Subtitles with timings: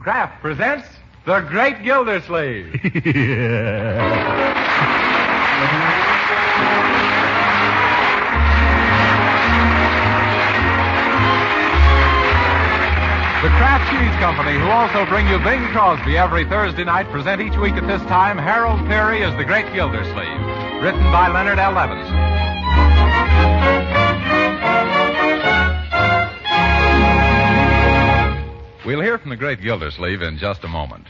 [0.00, 0.88] Kraft presents
[1.26, 2.72] The Great Gildersleeve.
[13.40, 17.56] The Kraft Cheese Company, who also bring you Bing Crosby every Thursday night, present each
[17.56, 21.72] week at this time Harold Peary as the Great Gildersleeve, written by Leonard L.
[21.72, 22.39] Levinson.
[28.84, 31.06] We'll hear from the Great Gildersleeve in just a moment.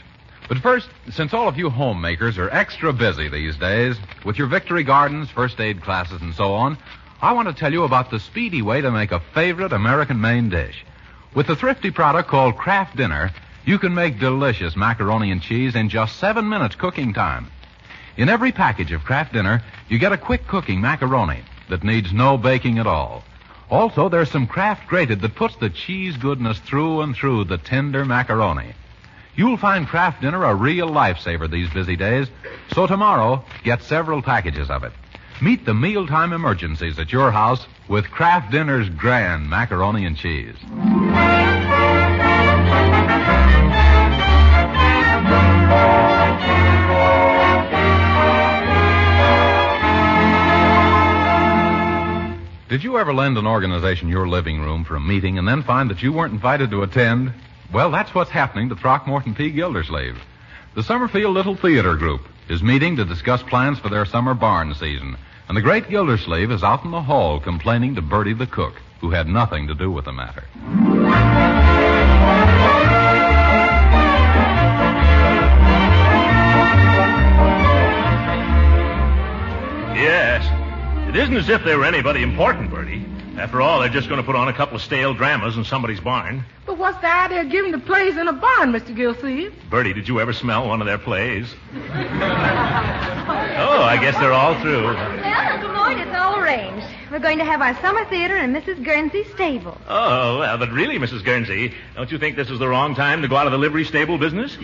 [0.49, 4.83] But first, since all of you homemakers are extra busy these days with your victory
[4.83, 6.77] gardens, first aid classes, and so on,
[7.21, 10.49] I want to tell you about the speedy way to make a favorite American main
[10.49, 10.83] dish.
[11.33, 13.31] With the thrifty product called Kraft Dinner,
[13.63, 17.47] you can make delicious macaroni and cheese in just seven minutes cooking time.
[18.17, 22.37] In every package of Kraft Dinner, you get a quick cooking macaroni that needs no
[22.37, 23.23] baking at all.
[23.71, 28.03] Also, there's some Kraft grated that puts the cheese goodness through and through the tender
[28.03, 28.73] macaroni.
[29.35, 32.27] You'll find Kraft Dinner a real lifesaver these busy days,
[32.73, 34.91] so tomorrow, get several packages of it.
[35.41, 40.57] Meet the mealtime emergencies at your house with Kraft Dinner's grand macaroni and cheese.
[52.71, 55.89] Did you ever lend an organization your living room for a meeting and then find
[55.89, 57.33] that you weren't invited to attend?
[57.73, 59.49] Well, that's what's happening to Throckmorton P.
[59.49, 60.17] Gildersleeve.
[60.73, 65.17] The Summerfield Little Theater Group is meeting to discuss plans for their summer barn season,
[65.49, 69.09] and the great Gildersleeve is out in the hall complaining to Birdie the cook, who
[69.09, 70.45] had nothing to do with the matter.
[79.93, 80.60] Yes.
[81.11, 83.05] It isn't as if they were anybody important, Birdie.
[83.37, 85.99] After all, they're just going to put on a couple of stale dramas in somebody's
[85.99, 86.45] barn.
[86.65, 88.95] But what's the idea of giving the plays in a barn, Mr.
[88.95, 89.53] Gilsleeve?
[89.69, 91.53] Birdie, did you ever smell one of their plays?
[91.75, 91.89] oh,
[93.81, 94.85] I guess they're all through.
[94.85, 96.87] Well, Uncle Lloyd, it's all arranged.
[97.11, 98.81] We're going to have our summer theater in Mrs.
[98.81, 99.77] Guernsey's stable.
[99.89, 101.25] Oh, well, but really, Mrs.
[101.25, 103.83] Guernsey, don't you think this is the wrong time to go out of the livery
[103.83, 104.57] stable business?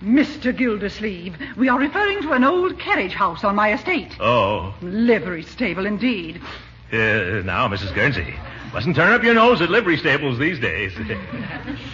[0.00, 0.56] Mr.
[0.56, 4.14] Gildersleeve, we are referring to an old carriage house on my estate.
[4.20, 4.74] Oh.
[4.82, 6.40] Livery stable, indeed.
[6.92, 7.94] Uh, now, Mrs.
[7.94, 8.34] Guernsey,
[8.72, 10.92] mustn't turn up your nose at livery stables these days.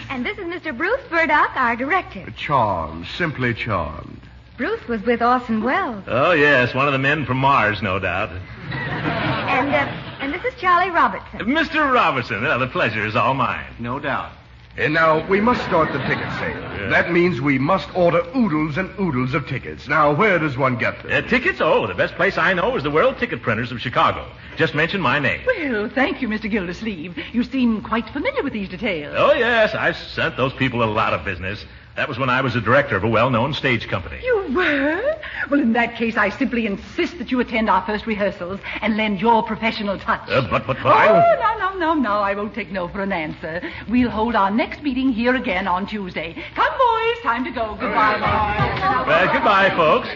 [0.09, 0.75] And this is Mr.
[0.75, 2.29] Bruce Burdock, our director.
[2.35, 4.19] Charmed, simply charmed.
[4.57, 6.03] Bruce was with Orson Welles.
[6.07, 8.29] oh, yes, one of the men from Mars, no doubt.
[8.71, 9.77] And, uh,
[10.19, 11.39] and this is Charlie Robertson.
[11.41, 11.91] Mr.
[11.91, 13.73] Robertson, uh, the pleasure is all mine.
[13.79, 14.31] No doubt.
[14.77, 16.89] And now, we must start the ticket sale.
[16.89, 19.87] That means we must order oodles and oodles of tickets.
[19.87, 21.11] Now, where does one get them?
[21.11, 21.59] Uh, tickets?
[21.59, 24.25] Oh, the best place I know is the World Ticket Printers of Chicago.
[24.55, 25.41] Just mention my name.
[25.45, 26.49] Well, thank you, Mr.
[26.49, 27.17] Gildersleeve.
[27.33, 29.13] You seem quite familiar with these details.
[29.17, 31.65] Oh, yes, I've sent those people a lot of business.
[31.95, 34.19] That was when I was the director of a well-known stage company.
[34.23, 35.15] You were?
[35.49, 39.19] Well, in that case, I simply insist that you attend our first rehearsals and lend
[39.19, 40.21] your professional touch.
[40.29, 42.11] Uh, but, but, but oh, no, no, no, no.
[42.19, 43.61] I won't take no for an answer.
[43.89, 46.33] We'll hold our next meeting here again on Tuesday.
[46.55, 47.17] Come, boys.
[47.23, 47.75] Time to go.
[47.79, 49.03] Goodbye.
[49.05, 50.07] Well, goodbye, folks.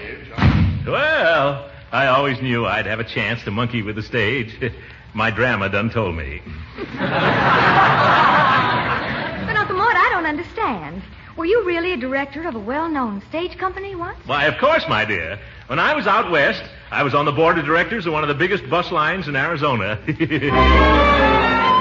[0.87, 4.57] Well, I always knew I'd have a chance to monkey with the stage.
[5.13, 6.41] My drama done told me.
[9.45, 11.03] But, Uncle Mort, I don't understand.
[11.38, 14.18] Were you really a director of a well-known stage company once?
[14.25, 15.38] Why, of course, my dear.
[15.68, 18.29] When I was out west, I was on the board of directors of one of
[18.29, 20.00] the biggest bus lines in Arizona.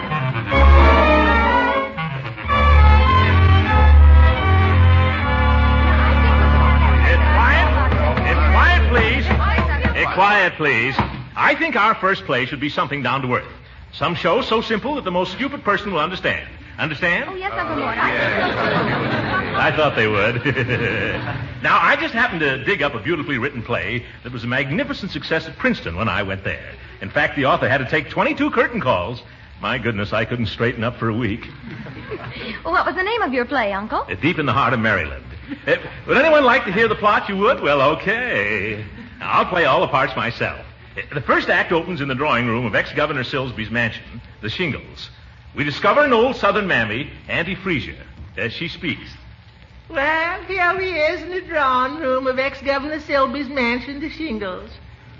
[7.06, 7.68] Eh, quiet.
[8.26, 9.26] Eh, quiet, please.
[9.96, 10.94] Eh, quiet, please.
[11.36, 13.52] I think our first play should be something down to earth.
[13.92, 16.48] Some show so simple that the most stupid person will understand.
[16.78, 17.26] Understand?
[17.28, 17.96] Oh, yes, Uncle Mort.
[17.96, 19.23] I
[19.56, 20.44] I thought they would.
[21.62, 25.12] now, I just happened to dig up a beautifully written play that was a magnificent
[25.12, 26.72] success at Princeton when I went there.
[27.00, 29.22] In fact, the author had to take 22 curtain calls.
[29.60, 31.46] My goodness, I couldn't straighten up for a week.
[32.64, 34.00] Well, what was the name of your play, Uncle?
[34.08, 35.24] Uh, Deep in the heart of Maryland.
[35.66, 35.76] Uh,
[36.06, 37.28] would anyone like to hear the plot?
[37.28, 37.60] You would?
[37.60, 38.84] Well, okay.
[39.20, 40.64] Now, I'll play all the parts myself.
[40.96, 45.10] Uh, The first act opens in the drawing room of ex-Governor Silsby's mansion, the Shingles.
[45.54, 48.02] We discover an old Southern mammy, Auntie Freesia,
[48.36, 49.08] as she speaks.
[49.88, 54.70] Well, here he is in the drawing room of ex-Governor Selby's mansion, the Shingles.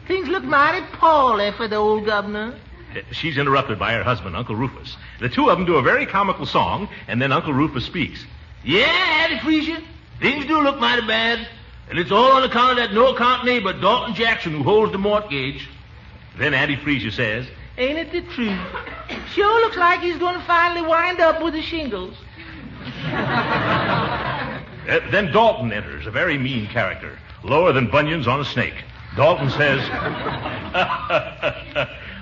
[0.09, 2.55] Things look mighty poorly for the old governor.
[2.95, 4.97] Uh, She's interrupted by her husband, Uncle Rufus.
[5.21, 8.25] The two of them do a very comical song, and then Uncle Rufus speaks.
[8.65, 9.83] Yeah, Auntie Freesia,
[10.21, 11.47] things do look mighty bad.
[11.91, 15.69] And it's all on account of that no-account neighbor, Dalton Jackson, who holds the mortgage.
[16.39, 17.47] Then Auntie Freesia says,
[17.77, 18.59] Ain't it the truth?
[19.35, 22.15] Sure looks like he's going to finally wind up with the shingles.
[24.89, 28.85] Uh, then Dalton enters, a very mean character, lower than bunions on a snake.
[29.17, 29.81] Dalton says,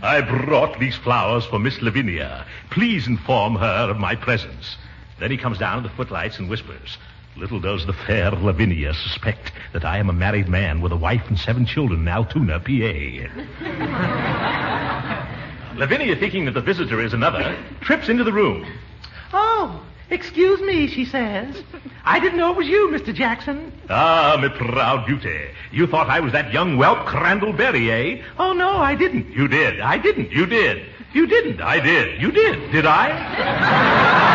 [0.03, 2.47] I brought these flowers for Miss Lavinia.
[2.71, 4.77] Please inform her of my presence.
[5.19, 6.99] Then he comes down to the footlights and whispers,
[7.35, 11.23] Little does the fair Lavinia suspect that I am a married man with a wife
[11.29, 12.69] and seven children in Altoona, PA.
[15.79, 18.67] Lavinia, thinking that the visitor is another, trips into the room.
[19.33, 19.83] Oh,
[20.13, 21.63] excuse me, she says.
[22.05, 23.15] I didn't know it was you, Mr.
[23.15, 23.73] Jackson.
[23.89, 25.49] Ah, my proud beauty.
[25.71, 28.23] You thought I was that young whelp Crandall Berry, eh?
[28.39, 29.31] Oh, no, I didn't.
[29.33, 29.81] You did.
[29.81, 30.31] I didn't.
[30.31, 30.87] You did.
[31.13, 31.61] You didn't.
[31.61, 32.21] I did.
[32.21, 32.73] You did.
[32.73, 34.32] Did I?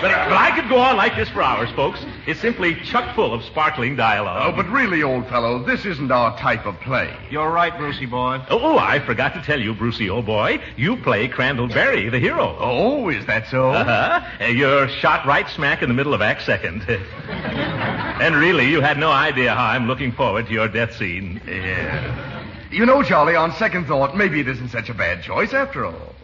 [0.00, 2.04] But, uh, but I could go on like this for hours, folks.
[2.26, 4.52] It's simply chock full of sparkling dialogue.
[4.52, 7.14] Oh, but really, old fellow, this isn't our type of play.
[7.30, 8.40] You're right, Brucey boy.
[8.50, 12.18] Oh, oh, I forgot to tell you, Brucey, old boy, you play Crandall Berry, the
[12.18, 12.56] hero.
[12.58, 13.70] Oh, is that so?
[13.70, 14.20] Uh-huh.
[14.40, 16.84] Uh, You're shot right smack in the middle of Act Second.
[16.88, 21.40] and really, you had no idea how I'm looking forward to your death scene.
[21.46, 22.42] Yeah.
[22.70, 26.14] You know, Charlie, on second thought, maybe it isn't such a bad choice after all.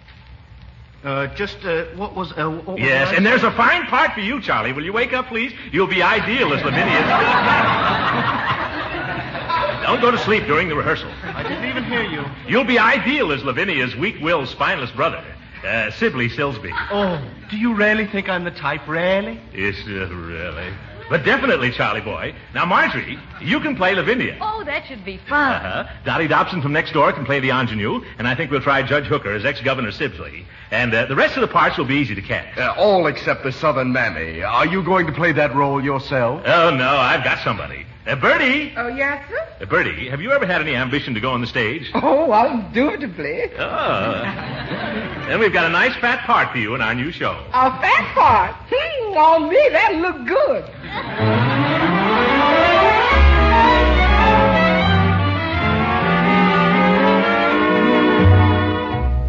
[1.03, 4.13] Uh, just, uh, what was, uh, what was Yes, I- and there's a fine part
[4.13, 4.73] for you, Charlie.
[4.73, 5.53] Will you wake up, please?
[5.73, 7.01] You'll be ideal as Lavinia.
[9.83, 11.11] Don't go to sleep during the rehearsal.
[11.35, 12.25] I didn't even hear you.
[12.47, 15.25] You'll be ideal as Lavinia's weak-willed, spineless brother,
[15.67, 16.71] uh, Sibley Silsby.
[16.93, 17.21] Oh,
[17.51, 19.41] do you really think I'm the type, really?
[19.55, 20.69] Yes, uh, really.
[21.11, 22.35] But definitely, Charlie boy.
[22.55, 24.39] Now, Marjorie, you can play Lavinia.
[24.41, 25.55] Oh, that should be fun.
[25.55, 25.93] Uh-huh.
[26.05, 29.07] Dottie Dobson from next door can play the ingenue, and I think we'll try Judge
[29.07, 30.47] Hooker as ex-Governor Sibley.
[30.71, 32.57] And uh, the rest of the parts will be easy to cast.
[32.57, 34.43] Uh, all except the Southern Mammy.
[34.45, 36.43] Are you going to play that role yourself?
[36.47, 37.87] Oh, no, I've got somebody.
[38.07, 38.73] Uh, Birdie!
[38.77, 39.47] Oh, yes, sir?
[39.61, 41.91] Uh, Birdie, have you ever had any ambition to go on the stage?
[41.95, 43.51] Oh, undoubtedly.
[43.59, 44.23] Oh.
[45.29, 47.33] then we've got a nice fat part for you in our new show.
[47.53, 48.57] A fat part.
[48.71, 50.65] Hmm, on me, that look good.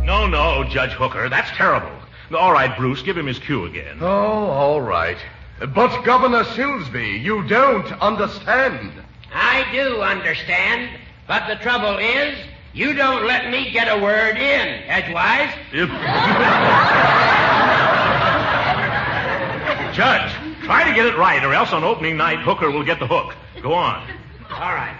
[0.05, 1.91] No, no, Judge Hooker, that's terrible.
[2.33, 3.97] All right, Bruce, give him his cue again.
[4.01, 5.17] Oh, all right.
[5.67, 8.91] But, Governor Silsby, you don't understand.
[9.31, 10.89] I do understand,
[11.27, 12.35] but the trouble is,
[12.73, 15.53] you don't let me get a word in, Edgewise.
[15.71, 15.89] If-
[19.95, 20.31] Judge,
[20.63, 23.35] try to get it right, or else on opening night, Hooker will get the hook.
[23.61, 24.09] Go on.
[24.49, 24.97] All right.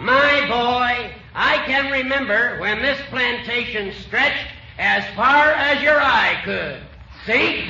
[0.00, 4.48] My boy, I can remember when this plantation stretched
[4.78, 6.80] as far as your eye could.
[7.26, 7.66] See?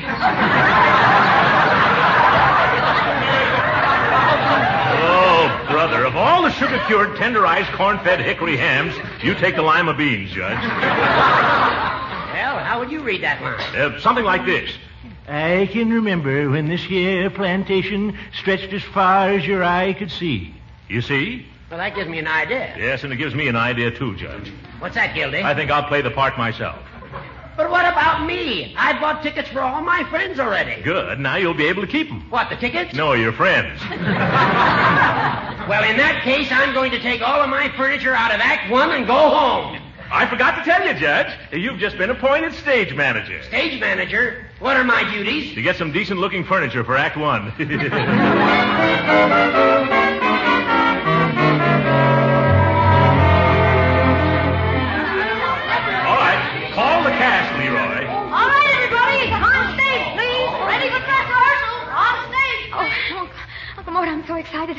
[5.80, 8.94] Brother, of all the sugar-cured, tenderized, corn-fed hickory hams,
[9.24, 10.62] you take the lima beans, Judge.
[10.62, 13.58] Well, how would you read that line?
[13.74, 14.70] Uh, something like this.
[15.26, 20.54] I can remember when this here plantation stretched as far as your eye could see.
[20.86, 21.46] You see?
[21.70, 22.76] Well, that gives me an idea.
[22.76, 24.52] Yes, and it gives me an idea, too, Judge.
[24.80, 25.42] What's that, Gildy?
[25.42, 26.78] I think I'll play the part myself.
[27.60, 28.74] But what about me?
[28.74, 30.80] I bought tickets for all my friends already.
[30.80, 31.20] Good.
[31.20, 32.24] Now you'll be able to keep them.
[32.30, 32.94] What, the tickets?
[32.94, 33.78] No, your friends.
[35.68, 38.72] Well, in that case, I'm going to take all of my furniture out of Act
[38.72, 39.78] One and go home.
[40.10, 41.32] I forgot to tell you, Judge.
[41.52, 43.40] You've just been appointed stage manager.
[43.44, 45.54] Stage manager, what are my duties?
[45.54, 47.52] To get some decent-looking furniture for Act One.
[64.40, 64.76] excited.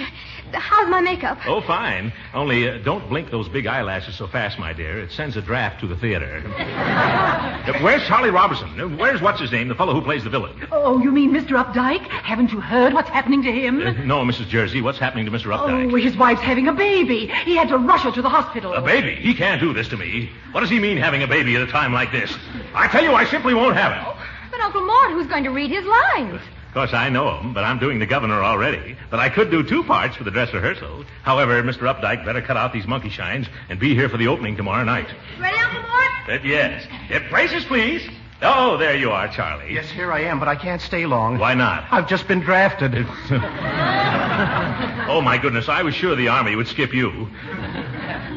[0.54, 1.38] How's my makeup?
[1.48, 2.12] Oh, fine.
[2.34, 5.00] Only uh, don't blink those big eyelashes so fast, my dear.
[5.00, 6.44] It sends a draft to the theater.
[6.58, 8.80] Uh, Where's Charlie Robinson?
[8.80, 10.68] Uh, Where's what's his name, the fellow who plays the villain?
[10.72, 11.64] Oh, you mean Mr.
[11.64, 12.02] Updike?
[12.10, 13.80] Haven't you heard what's happening to him?
[13.86, 14.50] Uh, no, Mrs.
[14.50, 14.82] Jersey.
[14.82, 15.56] What's happening to Mr.
[15.56, 15.92] Updike?
[15.92, 17.28] Oh, his wife's having a baby.
[17.46, 18.74] He had to rush her to the hospital.
[18.74, 19.16] A baby?
[19.16, 20.30] He can't do this to me.
[20.52, 22.36] What does he mean having a baby at a time like this?
[22.74, 24.22] I tell you, I simply won't have it.
[24.52, 26.42] But Uncle Mort, who's going to read his lines?
[26.72, 28.96] Of course, I know him, but I'm doing the governor already.
[29.10, 31.04] But I could do two parts for the dress rehearsal.
[31.22, 31.82] However, Mr.
[31.94, 35.10] Updike better cut out these monkey shines and be here for the opening tomorrow night.
[35.38, 36.30] Ready, Uncle Mort?
[36.30, 36.88] Uh, yes.
[37.14, 38.10] Uh, places, please.
[38.42, 39.74] Oh, there you are, Charlie.
[39.74, 41.38] Yes, here I am, but I can't stay long.
[41.40, 41.88] Why not?
[41.92, 42.96] I've just been drafted.
[45.10, 45.68] oh, my goodness.
[45.68, 47.28] I was sure the Army would skip you.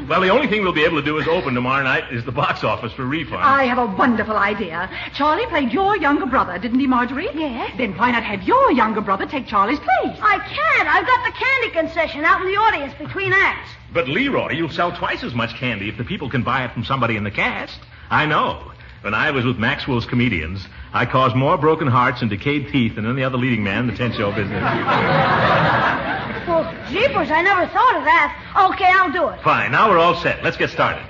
[0.09, 2.33] Well, the only thing we'll be able to do is open tomorrow night is the
[2.33, 3.43] box office for refund.
[3.43, 4.91] I have a wonderful idea.
[5.15, 7.31] Charlie played your younger brother, didn't he, Marjorie?
[7.35, 7.73] Yes.
[7.79, 10.19] Then why not have your younger brother take Charlie's place?
[10.21, 10.89] I can't.
[10.89, 13.71] I've got the candy concession out in the audience between acts.
[13.95, 16.85] But, Leroy, you'll sell twice as much candy if the people can buy it from
[16.85, 17.81] somebody in the cast.
[18.11, 18.73] I know.
[19.01, 23.07] When I was with Maxwell's comedians, I caused more broken hearts and decayed teeth than
[23.07, 24.63] any other leading man in the tent show business.
[26.47, 28.71] Well, jeepers, I never thought of that.
[28.73, 29.41] Okay, I'll do it.
[29.43, 30.43] Fine, now we're all set.
[30.45, 31.03] Let's get started.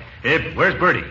[0.55, 1.05] Where's Birdie?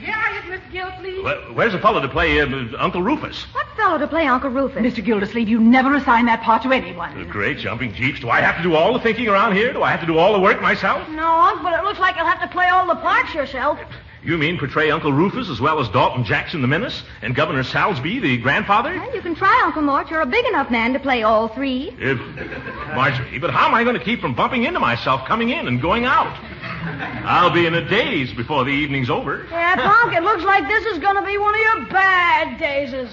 [0.00, 1.22] Yeah, it's Miss Gilsleeve.
[1.22, 2.46] Where- Where's the fellow to play uh,
[2.78, 3.44] Uncle Rufus?
[3.52, 4.78] What fellow to play Uncle Rufus?
[4.82, 5.04] Mr.
[5.04, 7.28] Gildersleeve, you never assign that part to anyone.
[7.28, 8.20] Great jumping jeeps.
[8.20, 9.72] Do I have to do all the thinking around here?
[9.72, 11.06] Do I have to do all the work myself?
[11.10, 13.78] No, Unc, but it looks like you'll have to play all the parts yourself.
[14.24, 18.20] You mean portray Uncle Rufus as well as Dalton Jackson the Menace and Governor Salsby
[18.20, 18.94] the grandfather?
[18.94, 20.10] Well, you can try, Uncle Mort.
[20.10, 21.92] You're a big enough man to play all three.
[21.98, 22.18] If,
[22.94, 25.82] Marjorie, but how am I going to keep from bumping into myself coming in and
[25.82, 26.38] going out?
[27.24, 29.44] I'll be in a daze before the evening's over.
[29.50, 33.10] Yeah, Punk, it looks like this is going to be one of your bad dazes.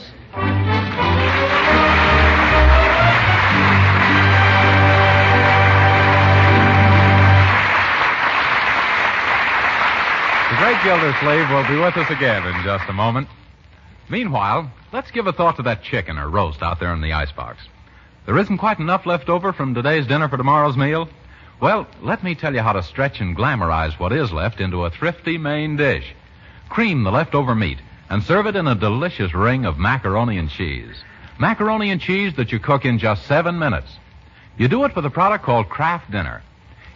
[10.60, 13.30] Great Gildersleeve will be with us again in just a moment.
[14.10, 17.60] Meanwhile, let's give a thought to that chicken or roast out there in the icebox.
[18.26, 21.08] There isn't quite enough left over from today's dinner for tomorrow's meal?
[21.62, 24.90] Well, let me tell you how to stretch and glamorize what is left into a
[24.90, 26.14] thrifty main dish.
[26.68, 27.78] Cream the leftover meat
[28.10, 31.04] and serve it in a delicious ring of macaroni and cheese.
[31.40, 33.92] Macaroni and cheese that you cook in just seven minutes.
[34.58, 36.44] You do it with a product called Kraft Dinner.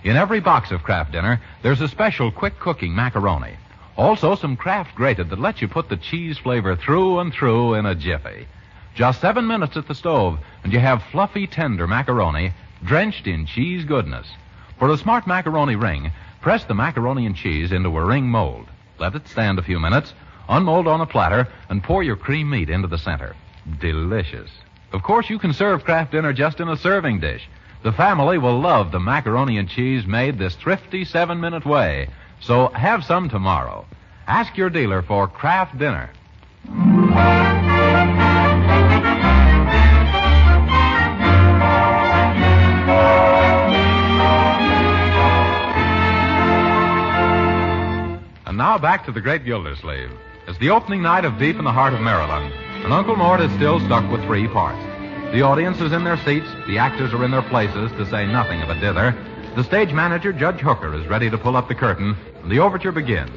[0.03, 3.55] In every box of Kraft Dinner, there's a special quick cooking macaroni.
[3.95, 7.85] Also, some Kraft grated that lets you put the cheese flavor through and through in
[7.85, 8.47] a jiffy.
[8.95, 13.85] Just seven minutes at the stove, and you have fluffy, tender macaroni drenched in cheese
[13.85, 14.27] goodness.
[14.77, 18.67] For a smart macaroni ring, press the macaroni and cheese into a ring mold.
[18.99, 20.13] Let it stand a few minutes,
[20.49, 23.37] unmold on a platter, and pour your cream meat into the center.
[23.79, 24.51] Delicious.
[24.91, 27.47] Of course, you can serve Kraft Dinner just in a serving dish.
[27.83, 32.07] The family will love the macaroni and cheese made this thrifty seven minute way.
[32.39, 33.85] So have some tomorrow.
[34.25, 36.09] Ask your dealer for Kraft Dinner.
[48.45, 50.09] And now back to the great Gildersleeve.
[50.47, 52.53] It's the opening night of Deep in the Heart of Maryland,
[52.85, 54.92] and Uncle Mort is still stuck with three parts.
[55.33, 58.61] The audience is in their seats, the actors are in their places, to say nothing
[58.61, 59.15] of a dither.
[59.55, 62.91] The stage manager, Judge Hooker, is ready to pull up the curtain, and the overture
[62.91, 63.31] begins.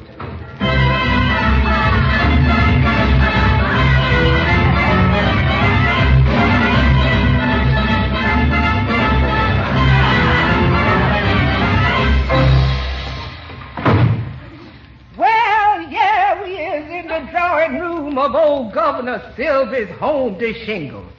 [15.17, 15.79] Well,
[16.43, 21.11] we is in the drawing room of old Governor Silvy's home to shingles.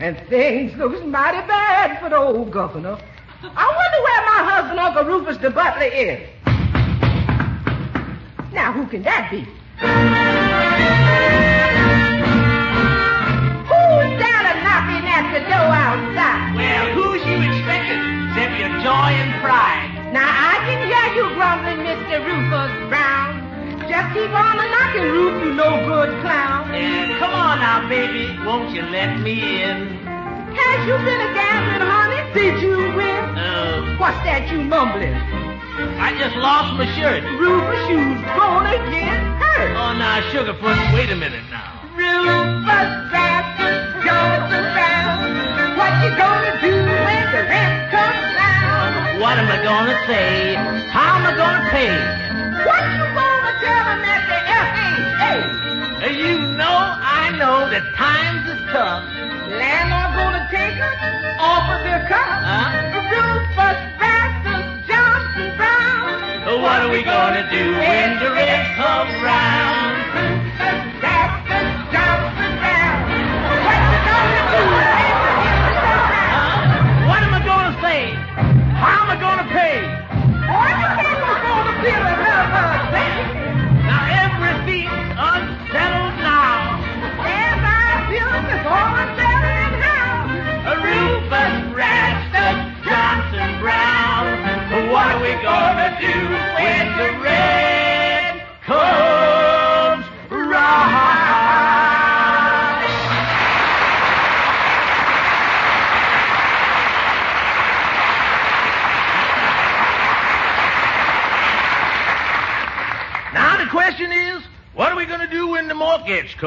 [0.00, 2.98] And things looks mighty bad for the old governor.
[3.42, 6.28] I wonder where my husband, Uncle Rufus the butler, is.
[8.52, 9.46] Now, who can that be?
[13.70, 16.56] Who's down and knocking at the door outside?
[16.58, 18.02] Well, who's you expecting?
[18.34, 20.10] Except your joy and pride.
[20.10, 22.18] Now, I can hear you grumbling, Mr.
[22.18, 23.38] Rufus Brown.
[23.86, 26.43] Just keep on a knocking, Ruf, you no good clown.
[27.84, 28.44] Come on now, baby.
[28.46, 29.96] Won't you let me in?
[30.56, 32.32] Has you been a gambling, honey?
[32.32, 33.24] Did you win?
[33.36, 35.14] Uh, What's that you mumbling?
[36.00, 37.24] I just lost my shirt.
[37.36, 39.70] Rufus, you's gonna get hurt.
[39.76, 41.82] Oh, now, Sugarfoot, wait a minute now.
[41.92, 45.76] Rufus Baptist Johnson Brown.
[45.76, 49.20] What you gonna do when the rent comes down?
[49.20, 50.54] What am I gonna say?
[50.88, 51.92] How am I gonna pay?
[52.64, 55.73] What you gonna tell them at the FHA?
[57.74, 59.02] You know, I know that times is tough.
[59.50, 60.98] Landlord gonna take us
[61.38, 62.22] off of their cup?
[62.22, 62.70] Huh?
[63.10, 66.42] Rufus Baptist Johnson Brown.
[66.46, 69.53] Uh, What are we gonna do when the rent comes round?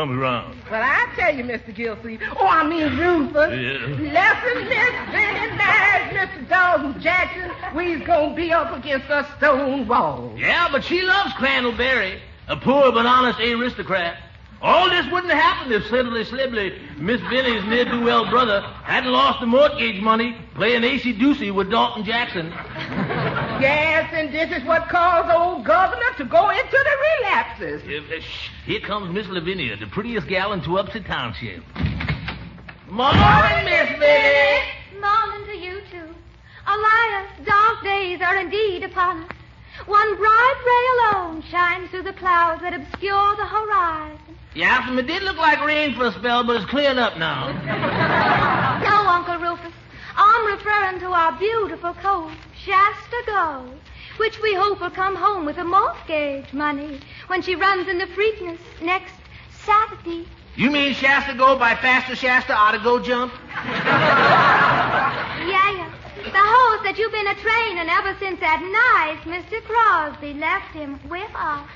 [0.08, 0.58] Comes around?
[0.70, 1.74] Well, I tell you, Mr.
[1.74, 2.20] Gilsey.
[2.40, 3.36] Oh, I mean Rufus.
[3.36, 4.14] Yeah.
[4.14, 6.50] Lesson Miss Benny married Mr.
[6.50, 7.52] Dalton Jackson.
[7.76, 10.34] We's gonna be up against a stone wall.
[10.38, 14.18] Yeah, but she loves Crandall Berry, a poor but honest aristocrat.
[14.60, 19.46] All this wouldn't have happened if Slibbly Slibbly, Miss Vinnie's ne'er-do-well brother, hadn't lost the
[19.46, 22.52] mortgage money playing AC Deucey with Dalton Jackson.
[23.60, 27.82] Yes, and this is what caused old governor to go into the relapses.
[27.84, 31.64] Uh, uh, shh, Here comes Miss Lavinia, the prettiest gal in Tewupsy Township.
[32.90, 34.62] Morning, Miss Vinnie.
[35.02, 36.14] Morning to you too.
[36.68, 39.32] Elias, dark days are indeed upon us.
[39.86, 44.36] One bright ray alone shines through the clouds that obscure the horizon.
[44.56, 47.54] Yeah, it did look like rain for a spell, but it's clearing up now.
[48.84, 49.74] No, Uncle Rufus.
[50.20, 52.32] I'm referring to our beautiful colt,
[52.66, 53.80] Shasta Gold,
[54.18, 58.08] which we hope will come home with the mortgage money when she runs in the
[58.08, 59.14] Freakness next
[59.64, 60.28] Saturday.
[60.56, 63.32] You mean Shasta go by faster Shasta ought to go jump?
[65.48, 65.94] Yeah, yeah.
[66.18, 69.64] The horse that you've been a training ever since that night Mr.
[69.64, 71.70] Crosby left him with us.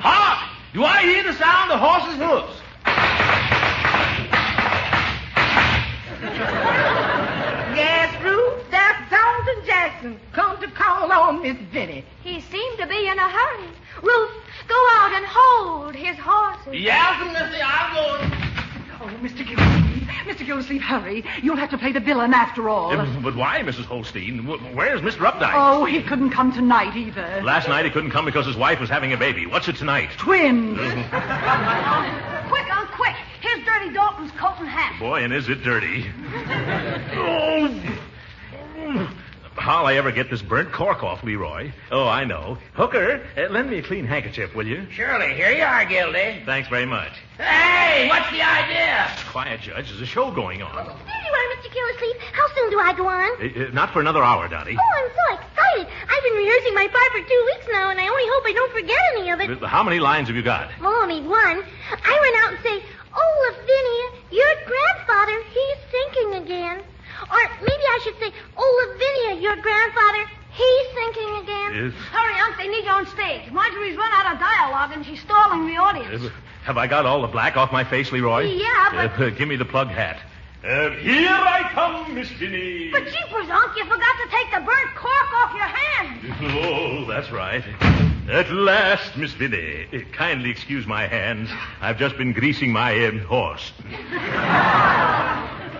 [0.00, 0.48] Hark!
[0.72, 2.59] Do I hear the sound of horses' hoofs?
[7.76, 12.04] Yes, Ruth, that's Dalton Jackson come to call on Miss Vinnie.
[12.22, 13.68] He seemed to be in a hurry.
[14.02, 14.30] Ruth,
[14.68, 16.74] go out and hold his horses.
[16.74, 18.32] Yeah, Missy, I'm going.
[19.02, 19.46] Oh, Mr.
[19.46, 20.44] Gildersleeve, Mr.
[20.44, 21.24] Gildersleeve, hurry.
[21.42, 22.90] You'll have to play the villain after all.
[22.98, 23.84] Uh, But why, Mrs.
[23.84, 24.38] Holstein?
[24.44, 25.18] Wh- Where's Mr.
[25.30, 25.52] Updike?
[25.54, 27.40] Oh, he couldn't come tonight either.
[27.42, 29.46] Last night he couldn't come because his wife was having a baby.
[29.46, 30.10] What's it tonight?
[30.18, 30.76] Twins.
[33.62, 33.72] Quick.
[33.72, 34.98] Here's Dirty Dalton's coat and hat.
[34.98, 36.06] Boy, and is it dirty.
[37.14, 37.96] oh.
[39.56, 41.70] How'll I ever get this burnt cork off, Leroy?
[41.90, 42.56] Oh, I know.
[42.72, 44.86] Hooker, uh, lend me a clean handkerchief, will you?
[44.90, 46.42] Surely, here you are, Gildy.
[46.46, 47.12] Thanks very much.
[47.36, 49.06] Hey, what's the idea?
[49.30, 49.88] Quiet, Judge.
[49.90, 50.74] There's a show going on.
[50.74, 51.68] There you are, Mr.
[51.74, 52.16] Gildersleeve.
[52.32, 53.30] How soon do I go on?
[53.36, 54.78] Uh, uh, not for another hour, Dottie.
[54.78, 55.86] Oh, I'm so excited.
[56.08, 58.72] I've been rehearsing my part for two weeks now, and I only hope I don't
[58.72, 59.62] forget any of it.
[59.62, 60.70] Uh, How many lines have you got?
[60.80, 61.36] Oh, only one.
[61.92, 62.89] I run out and say, Lavinia,
[64.30, 66.78] your grandfather, he's thinking again.
[67.30, 71.84] Or maybe I should say, Oh, Lavinia, your grandfather, he's thinking again.
[71.84, 71.92] Yes.
[72.12, 73.50] Hurry, Unc, they need you on stage.
[73.52, 76.30] Marjorie's run out of dialogue, and she's stalling the audience.
[76.64, 78.42] Have I got all the black off my face, Leroy?
[78.44, 80.18] Yeah, but- Uh, give me the plug hat.
[80.62, 82.90] Uh, here I come, Miss Vinnie.
[82.92, 86.16] But jeepers, Unc, you forgot to take the burnt cork off your hand.
[86.62, 87.64] Oh, that's right.
[88.30, 89.86] At last, Miss Vinnie.
[89.92, 91.48] Uh, Kindly excuse my hands.
[91.80, 93.72] I've just been greasing my um, horse.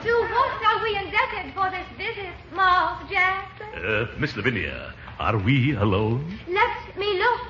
[0.01, 3.67] To what are we indebted for this visit, Mark Jackson?
[3.85, 6.39] Uh, Miss Lavinia, are we alone?
[6.49, 7.41] Let me look.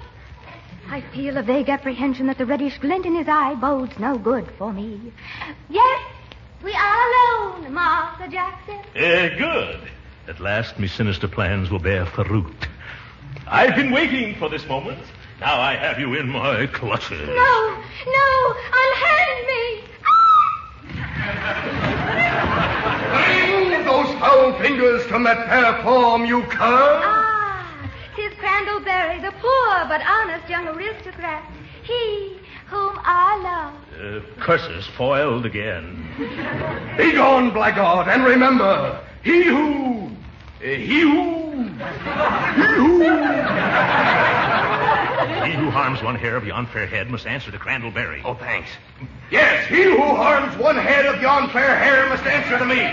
[0.88, 4.50] I feel a vague apprehension that the reddish glint in his eye bodes no good
[4.58, 5.12] for me.
[5.68, 6.00] Yes,
[6.62, 8.78] we are alone, Master Jackson.
[8.94, 9.80] Uh, good.
[10.28, 12.68] At last, me sinister plans will bear fruit.
[13.46, 15.00] I've been waiting for this moment.
[15.40, 17.26] Now I have you in my clutches.
[17.26, 19.80] No, no, unhand me.
[23.50, 27.00] Remove those foul fingers from that fair form, you cur!
[27.02, 31.42] Ah, tis Crandallberry, the poor but honest young aristocrat.
[31.82, 32.39] He
[32.70, 34.24] whom I love.
[34.24, 36.06] Uh, curses foiled again.
[36.96, 40.10] Begone, blackguard, and remember, he who,
[40.60, 43.00] he who, he who.
[45.44, 48.22] He who harms one hair of yon fair head must answer to Crandallberry.
[48.24, 48.70] Oh, thanks.
[49.30, 52.80] Yes, he who harms one head of yon fair hair must answer to me.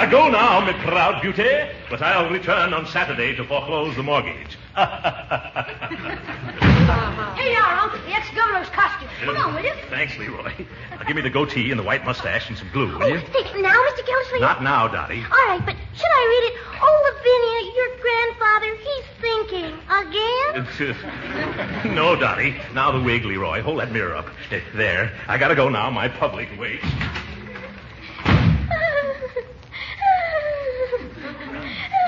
[0.00, 4.56] I go now, my proud beauty, but I'll return on Saturday to foreclose the mortgage.
[10.00, 10.50] Thanks, Leroy.
[10.92, 13.18] Now give me the goatee and the white mustache and some glue, will Oh, you?
[13.34, 14.06] say, now, Mr.
[14.06, 14.40] Gildersleeve?
[14.40, 15.22] Not now, Dottie.
[15.22, 16.54] All right, but should I read it?
[16.80, 19.76] Oh, Lavinia, your grandfather, he's thinking
[21.84, 21.94] again.
[21.94, 22.56] no, Dottie.
[22.72, 23.60] Now the wig, Leroy.
[23.60, 24.30] Hold that mirror up.
[24.74, 25.12] There.
[25.28, 25.90] I gotta go now.
[25.90, 26.82] My public waits.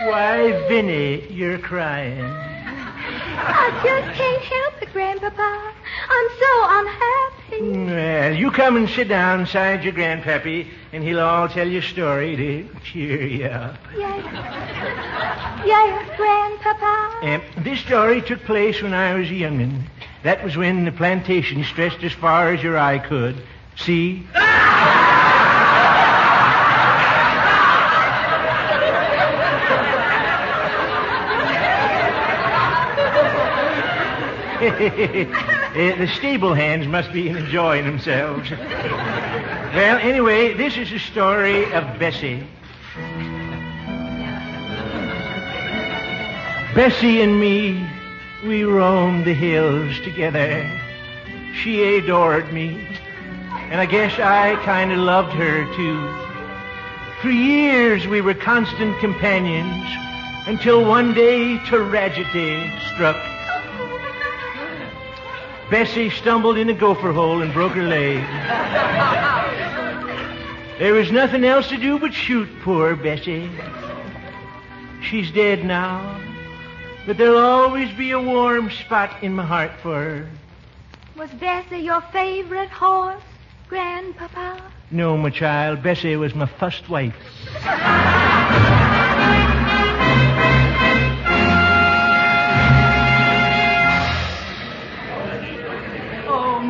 [0.06, 2.20] Why, Vinnie, you're crying.
[2.24, 5.72] I just can't help it, Grandpapa.
[6.08, 7.31] I'm so unhappy.
[7.60, 11.82] Well, you come and sit down beside your grandpappy, and he'll all tell you a
[11.82, 13.76] story to cheer you up.
[13.94, 14.24] Yes.
[15.66, 17.18] Yes, Grandpapa.
[17.22, 19.84] Um, this story took place when I was a young'un.
[20.22, 23.42] That was when the plantation stretched as far as your eye could.
[23.76, 24.26] See?
[35.72, 38.50] Uh, the stable hands must be enjoying themselves.
[38.50, 42.46] well, anyway, this is the story of Bessie.
[46.74, 47.88] Bessie and me
[48.44, 50.70] We roamed the hills together.
[51.62, 52.86] She adored me.
[53.70, 56.22] And I guess I kind of loved her, too.
[57.22, 59.86] For years we were constant companions
[60.46, 63.31] until one day tragedy struck.
[65.72, 68.18] Bessie stumbled in a gopher hole and broke her leg.
[70.78, 73.48] There was nothing else to do but shoot poor Bessie.
[75.00, 76.20] She's dead now,
[77.06, 80.28] but there'll always be a warm spot in my heart for her.
[81.16, 83.22] Was Bessie your favorite horse,
[83.70, 84.60] Grandpapa?
[84.90, 87.16] No, my child, Bessie was my first wife.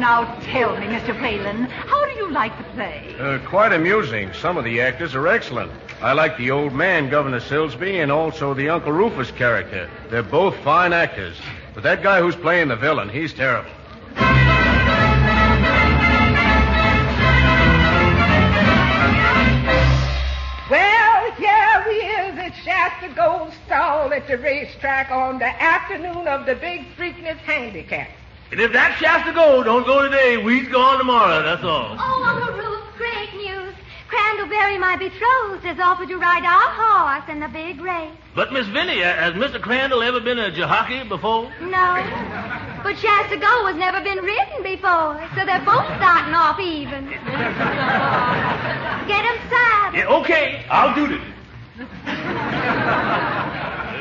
[0.03, 1.15] Now tell me, Mr.
[1.23, 3.15] Whalen, how do you like the play?
[3.21, 4.33] Uh, quite amusing.
[4.33, 5.71] Some of the actors are excellent.
[6.01, 9.89] I like the old man, Governor Silsby, and also the Uncle Rufus character.
[10.11, 11.37] They're both fine actors.
[11.73, 13.71] But that guy who's playing the villain, he's terrible.
[20.69, 26.45] Well, here we is at Shasta Gold Stall at the racetrack on the afternoon of
[26.45, 28.09] the Big Freakness Handicap.
[28.53, 31.97] And if that Shasta Gold don't go today, we's gone tomorrow, that's all.
[31.99, 33.73] Oh, Uncle Ruth, great news.
[34.11, 38.13] Crandallberry, my betrothed, has offered to ride our horse in the big race.
[38.35, 39.59] But, Miss Vinny, has Mr.
[39.59, 41.51] Crandall ever been a jockey before?
[41.63, 41.97] No.
[42.85, 47.09] But Shasta Gold has never been ridden before, so they're both starting off even.
[49.09, 49.97] Get 'em saddled.
[49.97, 51.23] Yeah, okay, I'll do this.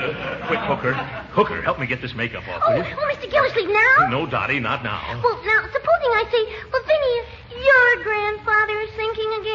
[0.03, 1.20] Uh, quick, Hooker.
[1.31, 2.93] Hooker, help me get this makeup off, Oh, will you?
[2.97, 3.31] oh, Mr.
[3.31, 4.09] Gildersleeve, now?
[4.09, 4.99] No, Dottie, not now.
[5.23, 9.47] Well, now, supposing I say, well, Vinny, your grandfather is thinking again.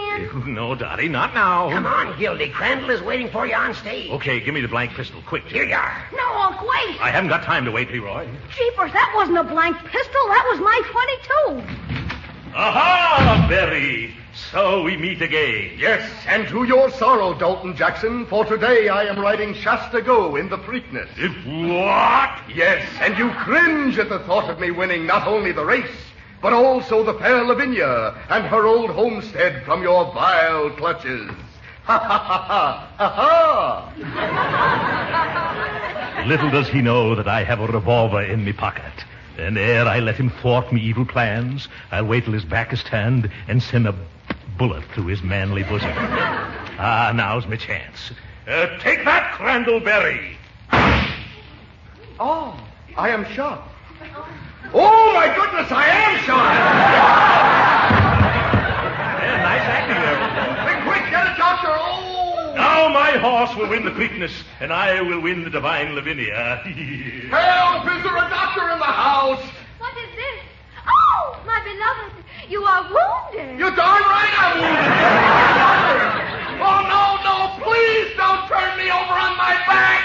[0.56, 1.68] No, Dottie, not now.
[1.68, 2.50] Come on, Gildy.
[2.50, 4.10] Crandall is waiting for you on stage.
[4.10, 5.44] Okay, give me the blank pistol, quick.
[5.44, 6.04] Here you are.
[6.14, 6.98] No, Uncle, wait.
[7.00, 8.26] I haven't got time to wait, Leroy.
[8.56, 10.22] Jeepers, that wasn't a blank pistol.
[10.28, 12.54] That was my 22.
[12.54, 14.14] Aha, Berry!
[14.52, 15.78] So we meet again.
[15.78, 20.50] Yes, and to your sorrow, Dalton Jackson, for today I am riding Shasta Go in
[20.50, 21.08] the Preakness.
[21.46, 22.38] What?
[22.54, 25.90] Yes, and you cringe at the thought of me winning not only the race,
[26.42, 31.30] but also the fair Lavinia and her old homestead from your vile clutches.
[31.84, 33.08] Ha ha ha ha ha
[36.14, 36.24] ha!
[36.26, 39.04] Little does he know that I have a revolver in me pocket.
[39.38, 42.82] And ere I let him thwart me evil plans, I'll wait till his back is
[42.82, 43.94] turned and send a
[44.56, 45.90] bullet through his manly bosom.
[46.78, 48.12] ah, now's my chance.
[48.46, 50.36] Uh, take that, Crandallberry.
[52.18, 52.58] Oh,
[52.96, 53.68] I am shot.
[54.72, 56.54] Oh, my goodness, I am shot!
[59.22, 60.16] Yeah, nice acting there.
[60.64, 61.68] Quick, quick, get a doctor!
[61.70, 62.54] Oh!
[62.56, 66.62] Now my horse will win the Preakness, and I will win the divine Lavinia.
[66.64, 67.84] Help!
[67.96, 69.44] Is there a doctor in the house?
[69.78, 70.40] What is this?
[70.88, 73.58] Oh, my beloved, you are wounded.
[73.58, 74.92] You darn right I'm wounded!
[76.60, 80.02] oh, no, no, please don't turn me over on my back!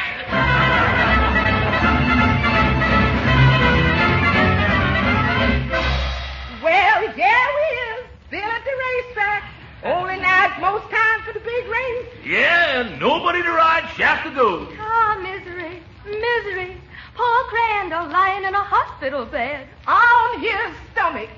[6.64, 9.44] Well, here we is, still at the racetrack.
[9.84, 12.08] Only now it's most time for the big race.
[12.24, 14.68] yeah, and nobody to ride Shasta Gold.
[14.80, 16.78] Ah, misery, misery.
[17.16, 19.68] Poor Crandall lying in a hospital bed.
[19.88, 20.76] On his
[21.12, 21.30] stomach.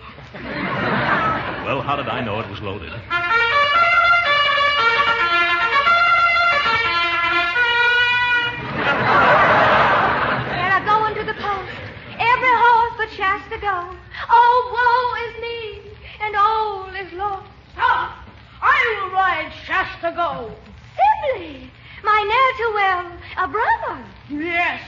[1.65, 2.91] Well, how did I know it was loaded?
[10.51, 11.71] They're going to the post.
[12.19, 13.95] Every horse but Shasta go.
[14.29, 17.49] Oh, woe is me, and all is lost.
[17.77, 18.29] Ah, Stop.
[18.61, 20.51] I will ride Shasta Go.
[20.95, 21.71] Sibley,
[22.03, 24.05] my ne'er too well, a brother.
[24.29, 24.81] Yes.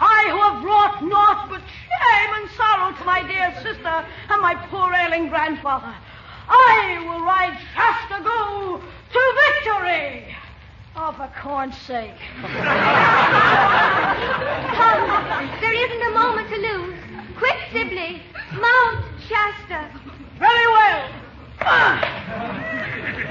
[0.00, 4.54] I who have brought naught but shame and sorrow to my dear sister and my
[4.70, 5.94] poor ailing grandfather.
[6.48, 8.80] I will ride Shasta Go
[9.12, 10.34] to victory.
[10.94, 12.14] Oh, for corn's sake.
[12.42, 12.52] Come,
[15.60, 16.98] there isn't a moment to lose.
[17.38, 19.88] Quick, Sibley, mount Shasta.
[20.38, 21.08] Very well.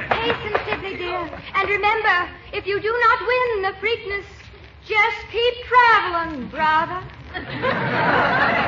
[0.10, 1.30] Hasten, Sibley, dear.
[1.56, 4.26] And remember, if you do not win the Preakness,
[4.86, 7.04] just keep traveling, brother.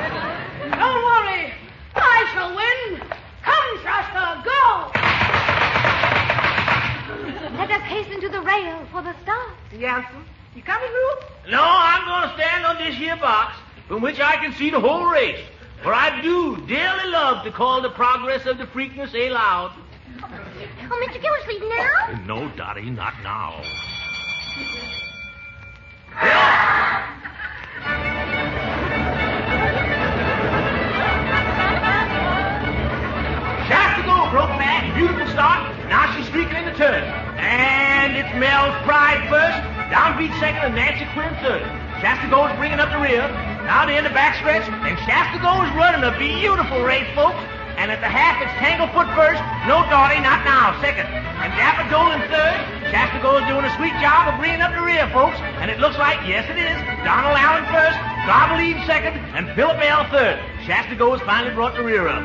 [2.33, 2.63] Don't worry.
[2.63, 3.01] I shall win.
[3.43, 4.89] Come, Shasta, go.
[7.57, 9.51] Let us hasten to the rail for the start.
[9.77, 10.17] Yes, sir.
[10.55, 11.23] You coming, Ruth?
[11.49, 13.55] No, I'm going to stand on this here box
[13.87, 15.43] from which I can see the whole race.
[15.83, 19.73] For I do dearly love to call the progress of the Preakness aloud.
[20.21, 21.21] Oh, Mr.
[21.21, 22.23] Gildersleeve, now?
[22.25, 23.61] No, Dottie, not now.
[34.83, 35.87] broke back, beautiful start.
[35.87, 37.03] Now she's streaking in the turn.
[37.37, 39.57] And it's Mel's Pride first.
[39.91, 41.63] Downbeat second and Nancy Quinn third.
[42.01, 43.23] Shasta goes bringing up the rear.
[43.63, 44.67] Now to end the backstretch.
[44.67, 47.39] And Shasta goes running a beautiful race, folks.
[47.77, 49.41] And at the half, it's Tanglefoot first.
[49.65, 51.07] No Dottie, not now, second.
[51.09, 52.59] And Dapper Dolan third.
[52.93, 55.39] Shasta goes doing a sweet job of bringing up the rear, folks.
[55.57, 56.77] And it looks like, yes, it is.
[57.01, 57.97] Donald Allen first.
[58.29, 59.17] Gobbleed second.
[59.33, 60.37] And Philip L third.
[60.65, 62.23] Shasta goes finally brought the rear up.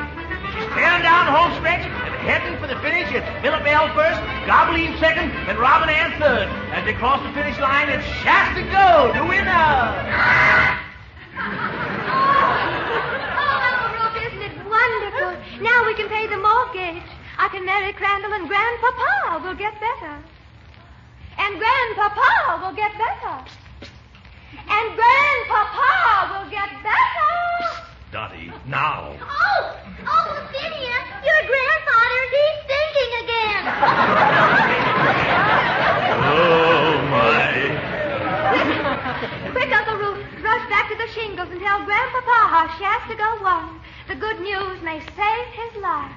[0.53, 1.87] She's tearing down the home stretch
[2.25, 3.11] heading for the finish.
[3.13, 6.49] It's Philip L first, Gobbleed second, and Robin Ann third.
[6.75, 9.49] As they cross the finish line, it's Shasta Go, the winner.
[13.39, 13.55] Oh,
[13.95, 15.39] Rufus, isn't it wonderful?
[15.63, 17.07] Now we can pay the mortgage.
[17.39, 20.19] I can marry Crandall and Grandpapa will get better.
[21.39, 23.45] And Grandpapa will get better.
[24.51, 27.33] And Grandpapa will get better.
[28.11, 29.15] Dottie, now.
[29.23, 29.77] Oh,
[30.09, 33.63] oh, Phineas, your grandfather, he's thinking again.
[36.29, 37.53] Oh, my.
[39.53, 43.81] Quick, Uncle Rufus, rush back to the shingles and tell Grandpapa how Shasta Go won.
[44.09, 46.13] The good news may save his life.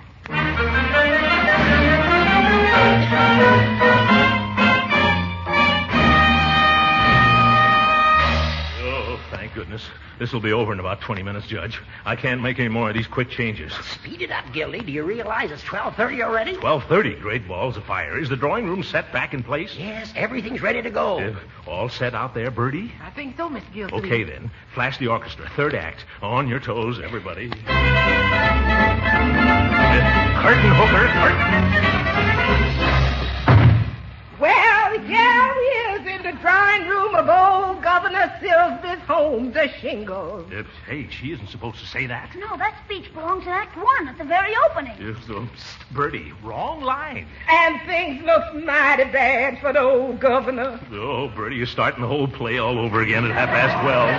[9.61, 9.85] Goodness.
[10.17, 11.79] This will be over in about 20 minutes, Judge.
[12.03, 13.71] I can't make any more of these quick changes.
[13.73, 14.83] Speed it up, Gildy.
[14.83, 16.55] Do you realize it's 12.30 already?
[16.55, 18.17] 12.30, great balls of fire.
[18.17, 19.75] Is the drawing room set back in place?
[19.77, 21.19] Yes, everything's ready to go.
[21.19, 21.35] Uh,
[21.67, 22.91] all set out there, Birdie?
[23.03, 24.03] I think so, Miss Gildersleeve.
[24.03, 24.49] Okay, then.
[24.73, 25.47] Flash the orchestra.
[25.55, 26.05] Third act.
[26.23, 27.51] On your toes, everybody.
[27.51, 27.81] Uh,
[30.41, 32.00] curtain, Hooker, curtain.
[35.11, 40.49] Well, here he is in the drawing room of old Governor Silsby's home, the shingles.
[40.51, 42.33] Uh, hey, she isn't supposed to say that.
[42.37, 44.95] No, that speech belongs in Act One at the very opening.
[45.27, 47.27] So, psst, Birdie, wrong line.
[47.49, 50.79] And things look mighty bad for the old governor.
[50.93, 54.09] Oh, Birdie, you're starting the whole play all over again at half past 12.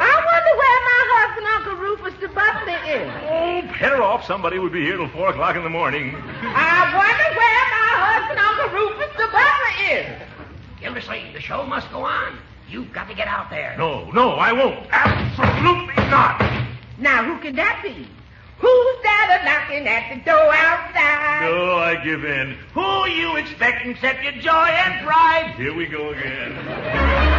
[0.00, 3.10] I wonder where my husband, Uncle Rufus the butler, is.
[3.30, 4.24] Oh, pet her off.
[4.24, 6.14] Somebody would be here till 4 o'clock in the morning.
[6.16, 7.57] I wonder where my
[7.98, 10.22] husband, Uncle Rufus the butler, is.
[10.80, 12.38] Gildersleeve, the show must go on.
[12.70, 13.74] You've got to get out there.
[13.78, 14.86] No, no, I won't.
[14.90, 16.40] Absolutely not.
[16.98, 18.06] Now, who can that be?
[18.58, 21.48] Who's that a knocking at the door outside?
[21.48, 22.56] No, I give in.
[22.74, 25.54] Who you expecting except your joy and pride?
[25.56, 27.37] Here we go again.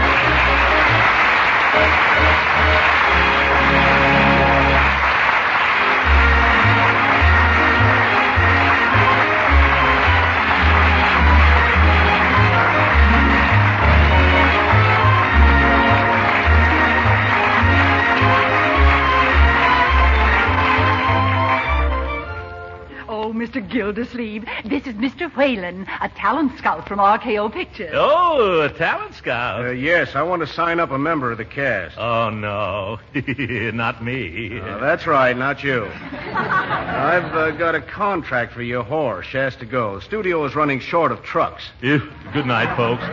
[23.60, 23.70] Mr.
[23.70, 25.36] Gildersleeve, this is Mr.
[25.36, 27.92] Whalen, a talent scout from RKO Pictures.
[27.94, 29.66] Oh, a talent scout.
[29.66, 31.98] Uh, yes, I want to sign up a member of the cast.
[31.98, 33.00] Oh, no.
[33.74, 34.60] not me.
[34.60, 35.86] Uh, that's right, not you.
[35.86, 39.96] I've uh, got a contract for your horse, Shasta Go.
[39.96, 41.64] The studio is running short of trucks.
[41.82, 42.02] If,
[42.34, 43.04] good night, folks.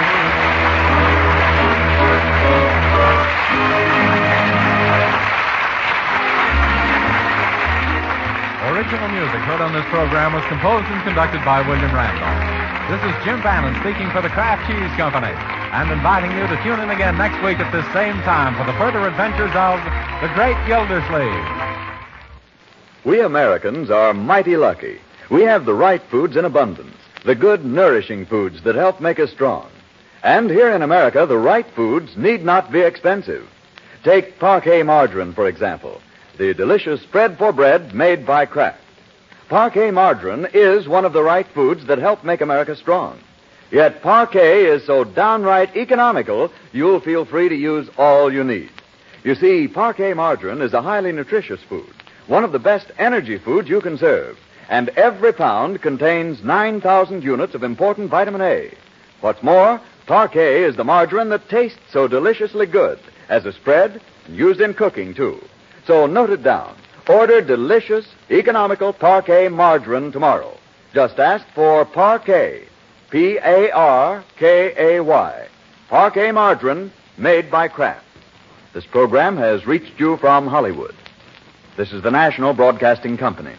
[9.46, 12.42] heard on this program was composed and conducted by William Randolph.
[12.90, 16.82] This is Jim Bannon speaking for the Kraft Cheese Company and inviting you to tune
[16.82, 19.78] in again next week at this same time for the further adventures of
[20.18, 21.46] the Great Gildersleeve.
[23.06, 24.98] We Americans are mighty lucky.
[25.30, 29.30] We have the right foods in abundance, the good, nourishing foods that help make us
[29.30, 29.70] strong.
[30.24, 33.48] And here in America, the right foods need not be expensive.
[34.02, 36.00] Take Parkay margarine, for example,
[36.36, 38.80] the delicious spread for bread made by Kraft.
[39.48, 43.20] Parkay margarine is one of the right foods that help make America strong.
[43.70, 48.72] Yet Parkay is so downright economical, you'll feel free to use all you need.
[49.22, 51.92] You see, Parkay margarine is a highly nutritious food,
[52.26, 54.36] one of the best energy foods you can serve,
[54.68, 58.74] and every pound contains 9,000 units of important vitamin A.
[59.20, 64.36] What's more, Parkay is the margarine that tastes so deliciously good as a spread and
[64.36, 65.40] used in cooking, too.
[65.86, 66.76] So note it down.
[67.08, 70.56] Order delicious, economical Parkay margarine tomorrow.
[70.92, 72.66] Just ask for Parkay.
[73.10, 75.48] P A R K A Y.
[75.88, 78.04] Parkay margarine made by Kraft.
[78.74, 80.94] This program has reached you from Hollywood.
[81.76, 83.54] This is the National Broadcasting Company.